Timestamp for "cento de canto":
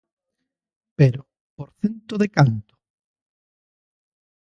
1.81-2.75